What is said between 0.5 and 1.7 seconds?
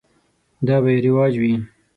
دا به یې رواج وي.